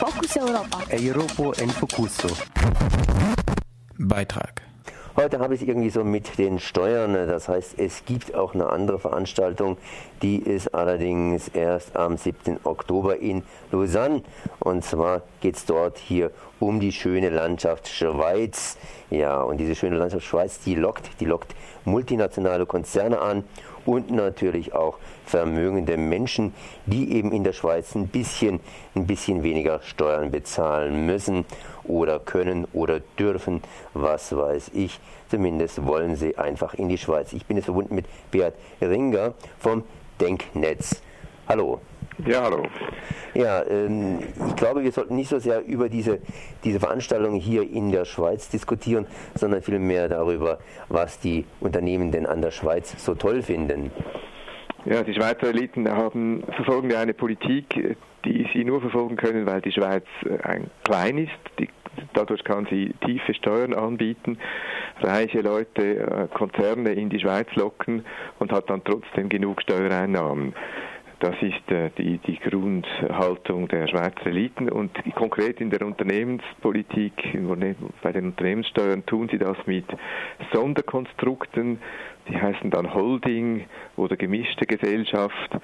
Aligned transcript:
Fokus 0.00 0.34
Europa. 0.38 0.78
Europa 0.90 1.62
en 1.62 1.68
Focuso. 1.68 2.28
Beitrag. 3.98 4.62
Heute 5.14 5.40
habe 5.40 5.54
ich 5.54 5.60
es 5.60 5.68
irgendwie 5.68 5.90
so 5.90 6.04
mit 6.04 6.38
den 6.38 6.58
Steuern. 6.58 7.12
Das 7.12 7.50
heißt, 7.50 7.78
es 7.78 8.06
gibt 8.06 8.34
auch 8.34 8.54
eine 8.54 8.70
andere 8.70 8.98
Veranstaltung, 8.98 9.76
die 10.22 10.38
ist 10.38 10.72
allerdings 10.74 11.48
erst 11.48 11.96
am 11.96 12.16
17. 12.16 12.60
Oktober 12.64 13.18
in 13.18 13.42
Lausanne. 13.70 14.22
Und 14.60 14.86
zwar 14.86 15.20
geht 15.42 15.56
es 15.56 15.66
dort 15.66 15.98
hier 15.98 16.30
um 16.60 16.80
die 16.80 16.92
schöne 16.92 17.28
Landschaft 17.28 17.86
Schweiz. 17.86 18.78
Ja, 19.10 19.42
und 19.42 19.58
diese 19.58 19.74
schöne 19.74 19.98
Landschaft 19.98 20.24
Schweiz, 20.24 20.60
die 20.60 20.76
lockt, 20.76 21.10
die 21.20 21.26
lockt 21.26 21.54
multinationale 21.84 22.64
Konzerne 22.64 23.20
an 23.20 23.44
und 23.86 24.10
natürlich 24.10 24.74
auch 24.74 24.98
vermögende 25.24 25.96
Menschen, 25.96 26.54
die 26.86 27.12
eben 27.14 27.32
in 27.32 27.44
der 27.44 27.52
Schweiz 27.52 27.94
ein 27.94 28.08
bisschen, 28.08 28.60
ein 28.94 29.06
bisschen 29.06 29.42
weniger 29.42 29.80
Steuern 29.82 30.30
bezahlen 30.30 31.06
müssen 31.06 31.44
oder 31.84 32.18
können 32.18 32.66
oder 32.72 33.00
dürfen, 33.18 33.62
was 33.94 34.36
weiß 34.36 34.70
ich. 34.74 35.00
Zumindest 35.30 35.84
wollen 35.86 36.16
sie 36.16 36.36
einfach 36.38 36.74
in 36.74 36.88
die 36.88 36.98
Schweiz. 36.98 37.32
Ich 37.32 37.46
bin 37.46 37.56
jetzt 37.56 37.66
verbunden 37.66 37.94
mit 37.94 38.06
Beat 38.30 38.54
Ringer 38.80 39.34
vom 39.58 39.84
Denknetz. 40.20 41.02
Hallo. 41.50 41.80
Ja, 42.24 42.44
hallo. 42.44 42.62
Ja, 43.34 43.64
ähm, 43.66 44.20
ich 44.46 44.54
glaube, 44.54 44.84
wir 44.84 44.92
sollten 44.92 45.16
nicht 45.16 45.30
so 45.30 45.40
sehr 45.40 45.66
über 45.66 45.88
diese, 45.88 46.20
diese 46.62 46.78
Veranstaltung 46.78 47.34
hier 47.34 47.68
in 47.68 47.90
der 47.90 48.04
Schweiz 48.04 48.48
diskutieren, 48.50 49.08
sondern 49.34 49.60
vielmehr 49.60 50.08
darüber, 50.08 50.60
was 50.88 51.18
die 51.18 51.44
Unternehmen 51.58 52.12
denn 52.12 52.24
an 52.24 52.40
der 52.40 52.52
Schweiz 52.52 53.04
so 53.04 53.16
toll 53.16 53.42
finden. 53.42 53.90
Ja, 54.84 55.02
die 55.02 55.12
Schweizer 55.12 55.48
Eliten 55.48 55.90
haben, 55.90 56.44
verfolgen 56.54 56.88
ja 56.88 57.00
eine 57.00 57.14
Politik, 57.14 57.96
die 58.24 58.48
sie 58.52 58.64
nur 58.64 58.80
verfolgen 58.80 59.16
können, 59.16 59.44
weil 59.44 59.60
die 59.60 59.72
Schweiz 59.72 60.04
äh, 60.26 60.60
klein 60.84 61.18
ist. 61.18 61.58
Die, 61.58 61.68
dadurch 62.12 62.44
kann 62.44 62.68
sie 62.70 62.94
tiefe 63.04 63.34
Steuern 63.34 63.74
anbieten, 63.74 64.38
reiche 65.00 65.40
Leute, 65.40 65.98
äh, 65.98 66.28
Konzerne 66.32 66.92
in 66.92 67.10
die 67.10 67.18
Schweiz 67.18 67.48
locken 67.56 68.04
und 68.38 68.52
hat 68.52 68.70
dann 68.70 68.84
trotzdem 68.84 69.28
genug 69.28 69.62
Steuereinnahmen. 69.62 70.54
Das 71.20 71.34
ist 71.42 71.70
äh, 71.70 71.90
die, 71.98 72.16
die 72.16 72.38
Grundhaltung 72.38 73.68
der 73.68 73.86
Schweizer 73.88 74.26
Eliten. 74.26 74.70
Und 74.70 74.90
konkret 75.14 75.60
in 75.60 75.68
der 75.68 75.82
Unternehmenspolitik, 75.82 77.12
bei 78.02 78.12
den 78.12 78.26
Unternehmenssteuern 78.26 79.04
tun 79.04 79.28
sie 79.30 79.36
das 79.36 79.56
mit 79.66 79.84
Sonderkonstrukten, 80.52 81.78
die 82.26 82.40
heißen 82.40 82.70
dann 82.70 82.94
Holding 82.94 83.66
oder 83.96 84.16
gemischte 84.16 84.64
Gesellschaft. 84.64 85.58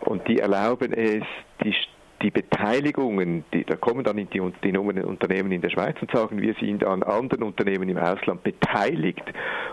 Und 0.00 0.28
die 0.28 0.38
erlauben 0.38 0.92
es, 0.92 1.24
die 1.64 1.74
die 2.22 2.30
Beteiligungen, 2.30 3.44
die, 3.52 3.64
da 3.64 3.76
kommen 3.76 4.04
dann 4.04 4.16
die, 4.16 4.26
die 4.26 4.40
Unternehmen 4.40 5.52
in 5.52 5.60
der 5.62 5.70
Schweiz 5.70 5.96
und 6.02 6.10
sagen, 6.10 6.40
wir 6.40 6.54
sind 6.60 6.84
an 6.84 7.02
anderen 7.02 7.44
Unternehmen 7.44 7.88
im 7.88 7.96
Ausland 7.96 8.42
beteiligt 8.42 9.24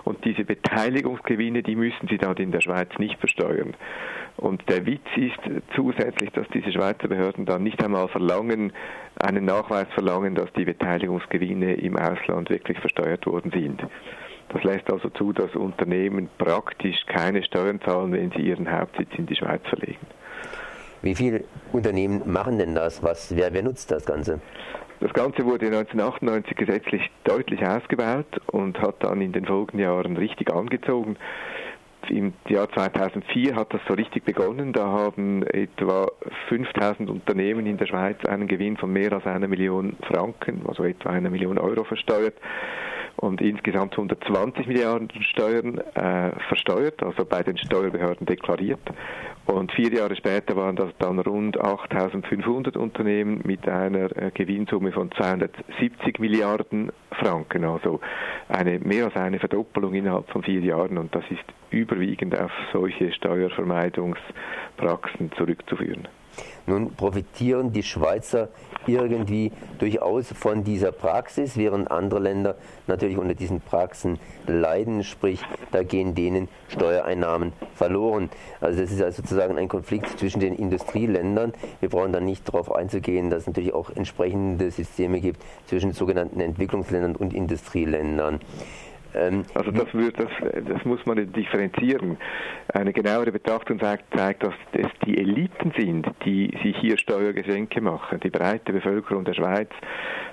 und 0.08 0.24
diese 0.24 0.46
Beteiligungsgewinne, 0.46 1.64
die 1.64 1.76
müssen 1.76 2.08
sie 2.08 2.18
dann 2.18 2.38
in 2.38 2.52
der 2.52 2.62
Schweiz 2.62 2.90
nicht 2.98 3.20
versteuern. 3.20 3.76
Und 4.38 4.68
der 4.70 4.86
Witz 4.86 5.06
ist 5.18 5.40
zusätzlich, 5.76 6.32
dass 6.32 6.48
diese 6.54 6.72
Schweizer 6.72 7.10
Behörden 7.10 7.46
dann 7.46 7.64
nicht 7.64 7.84
einmal 7.84 8.08
verlangen, 8.08 8.72
einen 9.20 9.44
Nachweis 9.44 9.88
verlangen, 9.94 10.34
dass 10.34 10.52
die 10.54 10.64
Beteiligungsgewinne 10.64 11.74
im 11.74 11.98
Ausland 11.98 12.50
wirklich 12.50 12.80
versteuert 12.80 13.26
worden 13.26 13.52
sind. 13.52 13.82
Das 14.50 14.64
lässt 14.64 14.90
also 14.90 15.10
zu, 15.10 15.34
dass 15.34 15.54
Unternehmen 15.56 16.30
praktisch 16.38 17.06
keine 17.08 17.44
Steuern 17.44 17.82
zahlen, 17.82 18.14
wenn 18.14 18.32
sie 18.32 18.44
ihren 18.44 18.72
Hauptsitz 18.72 19.10
in 19.18 19.26
die 19.26 19.36
Schweiz 19.36 19.62
verlegen. 19.68 20.08
Wie 21.02 21.16
viele 21.16 21.44
Unternehmen 21.74 22.22
machen 22.32 22.58
denn 22.58 22.76
das? 22.76 23.04
Was, 23.04 23.36
wer, 23.36 23.54
wer 23.54 23.64
nutzt 23.64 23.92
das 23.92 24.06
Ganze? 24.06 24.40
Das 25.00 25.14
Ganze 25.14 25.46
wurde 25.46 25.68
1998 25.68 26.58
gesetzlich 26.58 27.12
deutlich 27.24 27.64
ausgebaut 27.66 28.42
und 28.48 28.82
hat 28.82 29.04
dann 29.04 29.22
in 29.22 29.32
den 29.32 29.46
folgenden 29.46 29.82
Jahren 29.82 30.18
richtig 30.18 30.52
angezogen. 30.52 31.18
Im 32.10 32.34
Jahr 32.48 32.72
2004 32.72 33.56
hat 33.56 33.74
das 33.74 33.82
so 33.88 33.94
richtig 33.94 34.24
begonnen. 34.24 34.74
Da 34.74 34.86
haben 34.88 35.44
etwa 35.44 36.08
5000 36.50 37.10
Unternehmen 37.10 37.68
in 37.68 37.78
der 37.78 37.86
Schweiz 37.86 38.24
einen 38.26 38.48
Gewinn 38.48 38.78
von 38.78 38.92
mehr 38.92 39.12
als 39.14 39.26
einer 39.26 39.48
Million 39.48 39.98
Franken, 40.08 40.64
also 40.68 40.84
etwa 40.84 41.10
einer 41.10 41.30
Million 41.30 41.60
Euro 41.60 41.84
versteuert 41.84 42.36
und 43.18 43.42
insgesamt 43.42 43.94
120 43.94 44.68
Milliarden 44.68 45.10
Steuern 45.24 45.80
äh, 45.96 46.32
versteuert, 46.48 47.04
also 47.04 47.26
bei 47.26 47.44
den 47.44 47.58
Steuerbehörden 47.58 48.26
deklariert. 48.26 48.80
Und 49.46 49.72
vier 49.72 49.94
Jahre 49.94 50.16
später 50.16 50.56
waren 50.56 50.76
das 50.76 50.92
dann 51.00 51.20
rund 51.20 51.60
8.500 51.60 52.78
Unternehmen 52.78 53.42
mit 53.44 53.68
einer 53.68 54.16
äh, 54.16 54.32
Gewinnsumme 54.34 54.92
von 54.92 55.12
270 55.12 56.20
Milliarden 56.20 56.92
Franken, 57.12 57.64
also 57.64 58.00
eine, 58.50 58.80
mehr 58.80 59.06
als 59.06 59.16
eine 59.16 59.40
Verdoppelung 59.40 59.94
innerhalb 59.94 60.30
von 60.30 60.44
vier 60.44 60.60
Jahren. 60.62 60.98
Und 60.98 61.16
das 61.16 61.24
ist 61.30 61.46
überwiegend 61.72 62.38
auf 62.40 62.52
solche 62.72 63.12
Steuervermeidungspraxen 63.14 65.32
zurückzuführen. 65.38 66.08
Nun 66.66 66.94
profitieren 66.94 67.72
die 67.72 67.84
Schweizer 67.84 68.50
irgendwie 68.86 69.52
durchaus 69.80 70.28
von 70.28 70.64
dieser 70.64 70.92
Praxis, 70.92 71.58
während 71.58 71.92
andere 71.92 72.20
Länder 72.20 72.56
natürlich 72.88 73.18
unter 73.18 73.34
diesen 73.34 73.62
Praxen 73.62 74.20
leiden, 74.48 75.04
sprich 75.04 75.42
da 75.72 75.84
gehen 75.84 76.16
denen 76.16 76.48
Steuereinnahmen 76.70 77.54
verloren. 77.76 78.30
Also 78.62 78.82
das 78.82 78.92
ist 78.92 79.02
also 79.02 79.22
sozusagen 79.22 79.58
ein 79.58 79.68
Konflikt 79.68 80.20
zwischen 80.20 80.40
den 80.40 80.56
Industrieländern. 80.56 81.54
Wir 81.80 81.90
brauchen 81.90 82.14
da 82.14 82.20
nicht 82.20 82.48
darauf 82.48 82.74
einzugehen, 82.74 83.30
dass 83.30 83.42
es 83.42 83.48
natürlich 83.48 83.74
auch 83.74 83.90
entsprechende 83.90 84.72
Systeme 84.72 85.20
gibt 85.20 85.42
zwischen 85.68 85.92
sogenannten 85.92 86.40
Entwicklungsländern 86.40 87.16
und 87.16 87.34
Industrieländern. 87.34 88.40
Ähm, 89.18 89.44
also 89.54 89.72
das, 89.72 89.88
das, 90.16 90.30
das, 90.68 90.86
muss 90.86 91.06
man 91.06 91.32
differenzieren. 91.32 92.18
Eine 92.74 92.94
genauere 92.94 93.32
Betrachtung 93.32 93.80
zeigt, 93.80 94.16
zeigt, 94.16 94.44
dass 94.44 94.54
es 94.74 94.88
die 95.06 95.18
Eliten 95.18 95.74
sind, 95.78 96.08
die 96.26 96.52
sich 96.64 96.78
hier 96.78 96.98
Steuergeschenke 96.98 97.82
machen. 97.82 98.20
Die 98.20 98.30
breite 98.30 98.74
Bevölkerung 98.74 99.26
der 99.26 99.34
Schweiz 99.34 99.70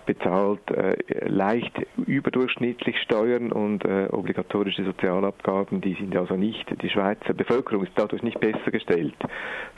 bezahlt 0.06 0.70
äh, 0.70 0.96
leicht 1.26 1.72
überdurchschnittlich 2.06 2.98
Steuern 3.00 3.52
und 3.52 3.84
äh, 3.84 4.08
obligatorische 4.10 4.84
Sozialabgaben. 4.84 5.80
Die 5.80 5.94
sind 5.94 6.14
also 6.16 6.36
nicht, 6.36 6.66
die 6.82 6.90
Schweizer 6.90 7.32
Bevölkerung 7.32 7.84
ist 7.84 7.92
dadurch 7.96 8.22
nicht 8.22 8.40
besser 8.40 8.70
gestellt, 8.70 9.16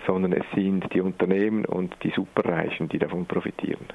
sondern 0.07 0.33
es 0.33 0.45
sind 0.55 0.93
die 0.93 1.01
Unternehmen 1.01 1.65
und 1.65 1.95
die 2.03 2.11
Superreichen, 2.11 2.89
die 2.89 2.99
davon 2.99 3.27
profitieren. 3.27 3.87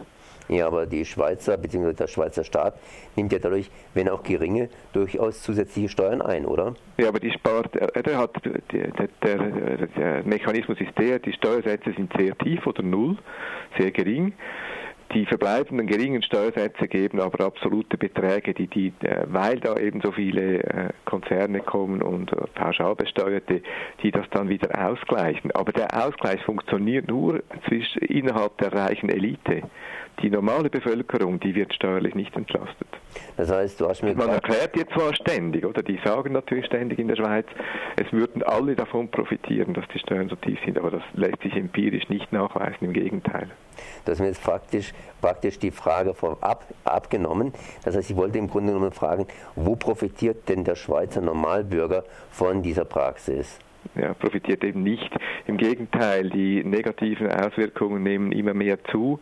Ja, 0.52 0.68
aber 0.68 0.86
die 0.86 1.06
Schweizer 1.06 1.56
bzw. 1.56 1.94
der 1.94 2.08
Schweizer 2.08 2.44
Staat 2.44 2.74
nimmt 3.16 3.32
ja 3.32 3.40
dadurch, 3.40 3.72
wenn 3.94 4.10
auch 4.10 4.22
geringe, 4.22 4.68
durchaus 4.92 5.42
zusätzliche 5.42 5.88
Steuern 5.88 6.22
ein, 6.22 6.46
oder? 6.46 6.74
Ja, 6.98 7.08
aber 7.08 7.22
die 7.22 7.32
spart, 7.32 7.74
der, 7.74 8.18
hat, 8.18 8.36
der, 8.74 9.08
der, 9.24 9.88
der 9.88 10.24
Mechanismus 10.26 10.80
ist 10.82 10.92
der, 11.00 11.20
die 11.20 11.32
Steuersätze 11.32 11.94
sind 11.94 12.12
sehr 12.18 12.38
tief 12.38 12.68
oder 12.68 12.84
null, 12.84 13.18
sehr 13.78 13.92
gering. 13.92 14.34
Die 15.14 15.26
verbleibenden 15.26 15.88
geringen 15.88 16.24
Steuersätze 16.24 16.88
geben 16.88 17.20
aber 17.20 17.44
absolute 17.44 17.98
Beträge, 17.98 18.54
die, 18.54 18.68
die, 18.68 18.94
äh, 19.02 19.26
weil 19.26 19.60
da 19.60 19.76
eben 19.76 20.00
so 20.00 20.14
viele 20.14 20.64
äh, 20.64 20.90
Konzerne 21.04 21.60
kommen 21.60 22.02
und 22.02 22.32
äh, 22.32 22.36
Pauschalbesteuerte, 22.56 23.62
die 24.04 24.12
das 24.12 24.26
dann 24.32 24.48
wieder 24.48 24.70
ausgleichen. 24.90 25.52
Aber 25.52 25.74
der 25.74 26.06
Ausgleich 26.06 26.42
funktioniert 26.44 27.10
nur 27.10 27.44
zwischen, 27.68 28.02
innerhalb 28.04 28.58
der 28.60 28.72
reichen 28.72 29.10
Elite. 29.10 29.64
Die 30.22 30.30
normale 30.30 30.70
Bevölkerung, 30.70 31.42
die 31.42 31.56
wird 31.56 31.74
steuerlich 31.74 32.16
nicht 32.16 32.36
entlastet. 32.38 32.88
Das 33.36 33.52
heißt, 33.52 33.82
du 33.82 33.90
hast 33.90 34.04
mir 34.04 34.16
Man 34.16 34.30
erklärt 34.30 34.78
jetzt 34.78 34.94
zwar 34.94 35.14
ständig, 35.16 35.66
oder 35.66 35.84
die 35.84 36.00
sagen 36.06 36.32
natürlich 36.32 36.68
ständig 36.68 37.00
in 37.00 37.10
der 37.10 37.18
Schweiz, 37.18 37.48
es 37.98 38.12
würden 38.14 38.44
alle 38.44 38.76
davon 38.76 39.10
profitieren, 39.10 39.74
dass 39.74 39.86
die 39.94 40.00
Steuern 40.00 40.30
so 40.30 40.36
tief 40.38 40.60
sind, 40.64 40.78
aber 40.78 40.92
das 40.92 41.04
lässt 41.14 41.42
sich 41.42 41.56
empirisch 41.56 42.08
nicht 42.08 42.32
nachweisen, 42.32 42.86
im 42.86 42.94
Gegenteil. 42.94 43.50
Du 44.06 44.12
hast 44.12 44.20
mir 44.20 44.28
jetzt 44.28 44.44
praktisch, 44.44 44.94
praktisch 45.22 45.60
die 45.60 45.72
Frage 45.72 46.14
vorab 46.14 46.66
abgenommen. 46.84 47.54
Das 47.84 47.96
heißt, 47.96 48.10
ich 48.10 48.16
wollte 48.16 48.38
im 48.38 48.50
Grunde 48.50 48.74
genommen 48.74 48.92
fragen, 48.92 49.28
wo 49.56 49.76
profitiert 49.76 50.50
denn 50.50 50.64
der 50.64 50.76
Schweizer 50.76 51.22
Normalbürger 51.22 52.04
von 52.32 52.62
dieser 52.62 52.86
Praxis? 52.86 53.60
ja, 53.96 54.14
profitiert 54.14 54.64
eben 54.64 54.84
nicht. 54.84 55.10
Im 55.48 55.58
Gegenteil, 55.58 56.30
die 56.30 56.64
negativen 56.64 57.32
Auswirkungen 57.32 58.04
nehmen 58.04 58.32
immer 58.32 58.54
mehr 58.54 58.84
zu. 58.86 59.20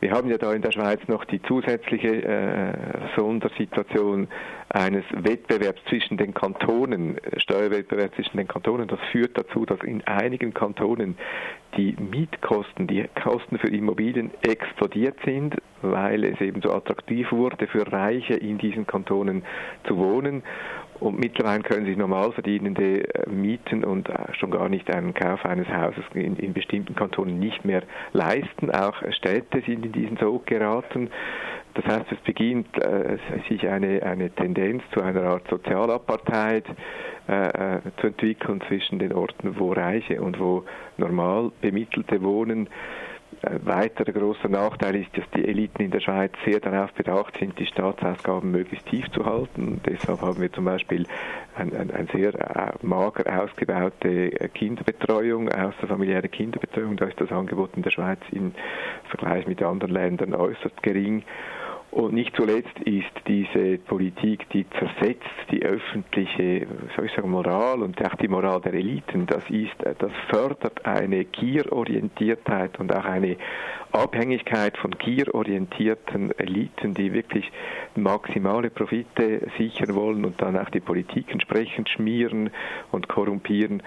Wir 0.00 0.12
haben 0.12 0.30
ja 0.30 0.38
da 0.38 0.52
in 0.52 0.62
der 0.62 0.70
Schweiz 0.70 1.00
noch 1.08 1.24
die 1.24 1.42
zusätzliche 1.42 2.22
äh, 2.22 2.72
Sondersituation 3.16 4.28
eines 4.68 5.04
Wettbewerbs 5.10 5.80
zwischen 5.88 6.16
den 6.16 6.34
Kantonen, 6.34 7.18
Steuerwettbewerb 7.38 8.14
zwischen 8.14 8.36
den 8.36 8.46
Kantonen. 8.46 8.86
Das 8.86 9.00
führt 9.10 9.36
dazu, 9.36 9.66
dass 9.66 9.80
in 9.82 10.06
einigen 10.06 10.54
Kantonen 10.54 11.16
die 11.76 11.96
Mietkosten, 11.98 12.86
die 12.86 13.08
Kosten 13.20 13.58
für 13.58 13.68
Immobilien 13.68 14.30
explodiert 14.42 15.16
sind, 15.24 15.56
weil 15.82 16.22
es 16.24 16.40
eben 16.40 16.62
so 16.62 16.72
attraktiv 16.72 17.32
wurde 17.32 17.66
für 17.66 17.90
Reiche 17.90 18.34
in 18.34 18.58
diesen 18.58 18.86
Kantonen 18.86 19.42
zu 19.86 19.96
wohnen 19.96 20.44
Und 21.00 21.18
mittlerweile 21.18 21.62
können 21.62 21.86
sich 21.86 21.96
Normalverdienende 21.96 23.14
äh, 23.14 23.30
mieten 23.30 23.84
und 23.84 24.08
äh, 24.08 24.34
schon 24.34 24.50
gar 24.50 24.68
nicht 24.68 24.92
einen 24.92 25.14
Kauf 25.14 25.44
eines 25.44 25.68
Hauses 25.68 26.04
in, 26.14 26.36
in 26.36 26.52
bestimmten 26.52 26.94
Kantonen 26.94 27.38
nicht 27.38 27.64
mehr 27.64 27.82
leisten. 28.12 28.70
Auch 28.70 28.96
Städte 29.10 29.62
sind 29.66 29.86
in 29.86 29.92
diesen 29.92 30.16
Sog 30.16 30.46
geraten. 30.46 31.10
Das 31.74 31.84
heißt, 31.84 32.10
es 32.10 32.18
beginnt 32.18 32.76
äh, 32.82 33.18
sich 33.48 33.68
eine, 33.68 34.02
eine 34.02 34.30
Tendenz 34.30 34.82
zu 34.92 35.00
einer 35.00 35.22
Art 35.22 35.46
Sozialapartheid 35.48 36.64
äh, 37.28 37.76
äh, 37.76 37.80
zu 38.00 38.08
entwickeln 38.08 38.60
zwischen 38.66 38.98
den 38.98 39.12
Orten, 39.12 39.58
wo 39.58 39.72
Reiche 39.72 40.20
und 40.20 40.40
wo 40.40 40.64
normal 40.96 41.52
Bemittelte 41.60 42.22
wohnen. 42.22 42.68
Ein 43.42 43.64
weiterer 43.66 44.12
großer 44.12 44.48
Nachteil 44.48 44.96
ist, 44.96 45.16
dass 45.16 45.24
die 45.30 45.46
Eliten 45.46 45.82
in 45.82 45.90
der 45.90 46.00
Schweiz 46.00 46.32
sehr 46.44 46.60
darauf 46.60 46.92
bedacht 46.92 47.36
sind, 47.38 47.58
die 47.58 47.66
Staatsausgaben 47.66 48.50
möglichst 48.50 48.86
tief 48.86 49.08
zu 49.12 49.24
halten. 49.24 49.80
Deshalb 49.86 50.22
haben 50.22 50.40
wir 50.40 50.52
zum 50.52 50.64
Beispiel 50.64 51.06
eine 51.54 51.78
ein, 51.78 51.90
ein 51.90 52.08
sehr 52.12 52.34
äh, 52.34 52.72
mager 52.82 53.42
ausgebaute 53.42 54.30
Kinderbetreuung, 54.54 55.48
außerfamiliäre 55.50 56.28
Kinderbetreuung. 56.28 56.96
Da 56.96 57.06
ist 57.06 57.20
das 57.20 57.30
Angebot 57.30 57.70
in 57.76 57.82
der 57.82 57.90
Schweiz 57.90 58.20
im 58.32 58.52
Vergleich 59.08 59.46
mit 59.46 59.62
anderen 59.62 59.92
Ländern 59.92 60.34
äußerst 60.34 60.82
gering. 60.82 61.22
Und 61.90 62.12
nicht 62.12 62.36
zuletzt 62.36 62.78
ist 62.84 63.10
diese 63.26 63.78
Politik, 63.78 64.48
die 64.50 64.66
zersetzt 64.70 65.24
die 65.50 65.62
öffentliche, 65.62 66.66
soll 66.94 67.06
ich 67.06 67.12
sagen, 67.12 67.30
Moral 67.30 67.82
und 67.82 68.00
auch 68.04 68.14
die 68.16 68.28
Moral 68.28 68.60
der 68.60 68.74
Eliten. 68.74 69.26
Das 69.26 69.42
ist, 69.48 69.74
das 69.80 70.12
fördert 70.28 70.84
eine 70.84 71.24
Gierorientiertheit 71.24 72.78
und 72.78 72.94
auch 72.94 73.06
eine 73.06 73.36
Abhängigkeit 73.92 74.76
von 74.76 74.90
gierorientierten 74.90 76.38
Eliten, 76.38 76.92
die 76.92 77.12
wirklich 77.14 77.50
maximale 77.96 78.68
Profite 78.68 79.48
sichern 79.56 79.94
wollen 79.94 80.26
und 80.26 80.40
dann 80.42 80.58
auch 80.58 80.68
die 80.68 80.80
Politik 80.80 81.32
entsprechend 81.32 81.88
schmieren 81.88 82.50
und 82.92 83.08
korrumpieren. 83.08 83.82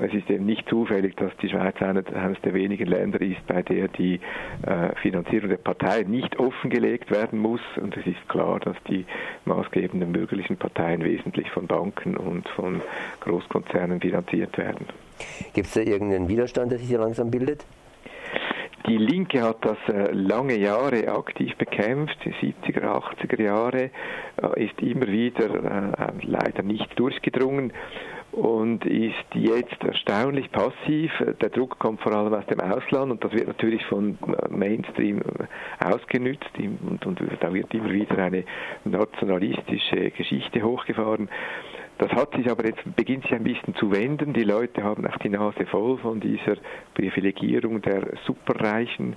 Es 0.00 0.14
ist 0.14 0.30
eben 0.30 0.46
nicht 0.46 0.68
zufällig, 0.68 1.16
dass 1.16 1.32
die 1.42 1.48
Schweiz 1.48 1.74
eines 1.82 2.40
der 2.42 2.54
wenigen 2.54 2.86
Länder 2.86 3.20
ist, 3.20 3.44
bei 3.46 3.62
der 3.62 3.88
die 3.88 4.20
äh, 4.62 4.94
Finanzierung 5.02 5.48
der 5.48 5.56
Partei 5.56 6.04
nicht 6.04 6.38
offengelegt 6.38 7.10
werden 7.10 7.38
muss. 7.38 7.60
Und 7.76 7.96
es 7.96 8.06
ist 8.06 8.28
klar, 8.28 8.60
dass 8.60 8.76
die 8.88 9.04
maßgebenden 9.44 10.12
bürgerlichen 10.12 10.56
Parteien 10.56 11.02
wesentlich 11.02 11.50
von 11.50 11.66
Banken 11.66 12.16
und 12.16 12.48
von 12.50 12.80
Großkonzernen 13.20 14.00
finanziert 14.00 14.56
werden. 14.56 14.86
Gibt 15.52 15.66
es 15.66 15.74
da 15.74 15.80
irgendeinen 15.80 16.28
Widerstand, 16.28 16.70
der 16.70 16.78
sich 16.78 16.88
hier 16.88 16.98
langsam 16.98 17.30
bildet? 17.30 17.64
Die 18.86 18.96
Linke 18.96 19.42
hat 19.42 19.58
das 19.62 19.76
äh, 19.88 20.12
lange 20.12 20.56
Jahre 20.56 21.08
aktiv 21.08 21.54
bekämpft, 21.56 22.16
die 22.24 22.32
70er, 22.32 22.84
80er 22.84 23.42
Jahre, 23.42 23.90
äh, 24.40 24.64
ist 24.64 24.80
immer 24.80 25.08
wieder 25.08 26.02
leider 26.22 26.62
nicht 26.62 26.98
durchgedrungen 26.98 27.72
und 28.38 28.84
ist 28.86 29.34
jetzt 29.34 29.82
erstaunlich 29.82 30.50
passiv. 30.52 31.10
Der 31.40 31.50
Druck 31.50 31.78
kommt 31.78 32.00
vor 32.00 32.12
allem 32.12 32.32
aus 32.32 32.46
dem 32.46 32.60
Ausland 32.60 33.10
und 33.10 33.24
das 33.24 33.32
wird 33.32 33.48
natürlich 33.48 33.84
von 33.86 34.16
Mainstream 34.48 35.20
ausgenützt 35.80 36.50
und, 36.56 37.04
und 37.04 37.20
da 37.40 37.52
wird 37.52 37.74
immer 37.74 37.90
wieder 37.90 38.18
eine 38.18 38.44
nationalistische 38.84 40.10
Geschichte 40.12 40.62
hochgefahren. 40.62 41.28
Das 41.98 42.12
hat 42.12 42.32
sich 42.34 42.48
aber 42.48 42.64
jetzt, 42.64 42.80
beginnt 42.94 43.24
sich 43.24 43.34
ein 43.34 43.42
bisschen 43.42 43.74
zu 43.74 43.90
wenden. 43.90 44.32
Die 44.32 44.44
Leute 44.44 44.84
haben 44.84 45.04
auch 45.04 45.16
die 45.18 45.30
Nase 45.30 45.66
voll 45.66 45.98
von 45.98 46.20
dieser 46.20 46.56
Privilegierung 46.94 47.82
der 47.82 48.16
Superreichen 48.24 49.16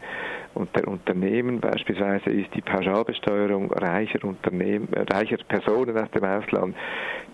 und 0.55 0.75
der 0.75 0.87
Unternehmen. 0.87 1.59
Beispielsweise 1.59 2.31
ist 2.31 2.53
die 2.55 2.61
Pauschalbesteuerung 2.61 3.71
reicher, 3.71 4.23
Unternehmen, 4.23 4.91
äh, 4.93 5.01
reicher 5.13 5.37
Personen 5.47 5.95
aus 5.95 6.09
dem 6.09 6.23
Ausland, 6.23 6.75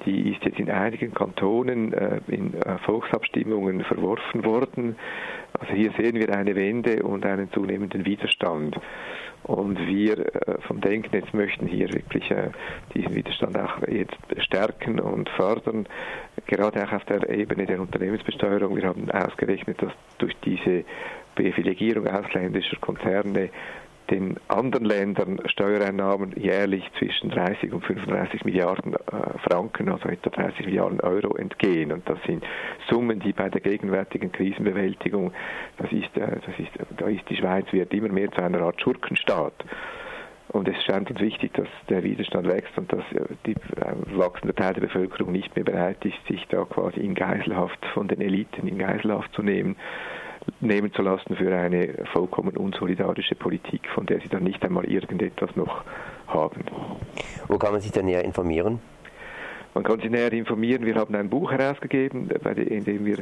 die 0.06 0.32
ist 0.32 0.44
jetzt 0.44 0.60
in 0.60 0.70
einigen 0.70 1.14
Kantonen 1.14 1.94
äh, 1.94 2.20
in 2.28 2.54
Volksabstimmungen 2.86 3.86
verworfen 3.86 4.44
worden. 4.44 4.98
Also 5.60 5.74
hier 5.74 5.92
sehen 5.98 6.16
wir 6.16 6.36
eine 6.36 6.56
Wende 6.56 7.04
und 7.04 7.26
einen 7.26 7.50
zunehmenden 7.52 8.06
Widerstand. 8.06 8.78
Und 9.48 9.80
wir 9.88 10.20
äh, 10.20 10.62
vom 10.68 10.82
Denknetz 10.82 11.32
möchten 11.32 11.68
hier 11.68 11.92
wirklich 11.94 12.30
äh, 12.32 12.50
diesen 12.94 13.16
Widerstand 13.16 13.58
auch 13.58 13.82
jetzt 13.88 14.18
stärken 14.40 15.00
und 15.00 15.30
fördern, 15.30 15.88
gerade 16.48 16.84
auch 16.84 16.92
auf 16.92 17.06
der 17.06 17.30
Ebene 17.30 17.66
der 17.66 17.80
Unternehmensbesteuerung. 17.80 18.76
Wir 18.76 18.84
haben 18.84 19.10
ausgerechnet, 19.10 19.82
dass 19.82 19.94
durch 20.18 20.36
diese 20.44 20.84
Privilegierung 21.36 22.08
ausländischer 22.08 22.78
Konzerne 22.78 23.50
den 24.09 24.38
anderen 24.48 24.86
Ländern 24.86 25.39
Steuereinnahmen 25.45 26.33
jährlich 26.38 26.83
zwischen 26.98 27.30
30 27.30 27.74
und 27.74 27.86
35 27.86 28.45
Milliarden 28.45 28.94
äh, 28.94 29.38
Franken, 29.50 29.89
also 29.89 30.09
etwa 30.09 30.30
30 30.30 30.65
Milliarden 30.65 31.01
Euro 31.01 31.36
entgehen. 31.36 31.92
Und 31.92 32.07
das 32.07 32.18
sind 32.25 32.44
Summen, 32.89 33.19
die 33.19 33.33
bei 33.33 33.50
der 33.50 33.62
gegenwärtigen 33.62 34.31
Krisenbewältigung, 34.31 35.31
das 35.77 35.92
ist, 35.92 36.15
äh, 36.18 36.38
das 36.45 36.59
ist, 36.59 36.71
da 36.98 37.07
ist 37.07 37.30
die 37.30 37.36
Schweiz 37.36 37.65
wird 37.71 37.94
immer 37.94 38.09
mehr 38.09 38.31
zu 38.31 38.42
einer 38.42 38.62
Art 38.62 38.81
Schurkenstaat. 38.81 39.54
Und 40.50 40.68
es 40.69 40.81
scheint 40.86 41.12
uns 41.12 41.19
wichtig, 41.19 41.53
dass 41.53 41.68
der 41.89 42.03
Widerstand 42.03 42.48
wächst 42.48 42.77
und 42.77 42.92
dass 42.92 43.03
äh, 43.12 43.25
die 43.45 43.56
wachsende 44.15 44.56
Teil 44.56 44.74
der 44.74 44.81
Bevölkerung 44.81 45.31
nicht 45.31 45.56
mehr 45.56 45.65
bereit 45.65 46.03
ist, 46.06 46.18
sich 46.27 46.45
da 46.50 46.63
quasi 46.65 47.01
in 47.01 47.15
Geiselhaft 47.15 47.86
von 47.94 48.07
den 48.07 48.21
Eliten 48.21 48.68
in 48.68 48.77
Geiselhaft 48.77 49.33
zu 49.33 49.44
nehmen 49.44 49.75
nehmen 50.60 50.94
zu 50.94 51.02
lassen 51.02 51.36
für 51.36 51.56
eine 51.56 52.06
vollkommen 52.14 52.58
unsolidarische 52.58 53.36
Politik, 53.36 53.88
von 53.94 54.06
der 54.06 54.20
sie 54.20 54.30
dann 54.30 54.44
nicht 54.44 54.64
einmal 54.64 54.86
irgendetwas 54.86 55.56
noch 55.56 55.84
haben. 56.28 56.64
Wo 57.48 57.58
kann 57.58 57.72
man 57.72 57.82
sich 57.82 57.92
dann 57.92 58.06
näher 58.06 58.24
informieren? 58.24 58.80
Man 59.77 59.83
kann 59.83 60.00
sich 60.00 60.09
näher 60.09 60.33
informieren. 60.33 60.88
Wir 60.88 60.95
haben 60.95 61.13
ein 61.13 61.29
Buch 61.29 61.51
herausgegeben, 61.51 62.31
in 62.31 62.83
dem 62.83 63.06
wir 63.06 63.19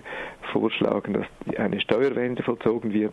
vorschlagen, 0.53 1.11
dass 1.11 1.25
eine 1.57 1.81
Steuerwende 1.81 2.43
vollzogen 2.43 2.93
wird. 2.93 3.11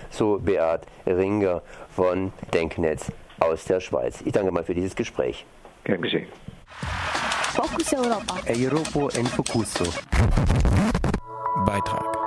So 0.10 0.40
Beat 0.40 0.82
Ringer 1.08 1.62
von 1.90 2.34
Denknetz 2.54 3.14
aus 3.40 3.64
der 3.64 3.80
Schweiz. 3.80 4.22
Ich 4.26 4.34
danke 4.34 4.52
mal 4.52 4.66
für 4.66 4.74
dieses 4.74 4.94
Gespräch. 4.94 5.46
Gern 5.86 6.02
geschehen. 6.02 6.28
Fokus 7.54 7.94
Europa. 7.94 8.36
Europa 8.46 9.20
en 9.20 9.26
Focuso. 9.26 9.86
Beitrag 11.66 12.21